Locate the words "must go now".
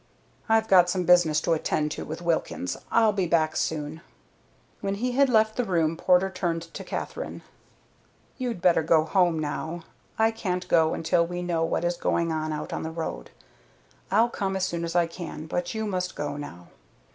15.85-16.69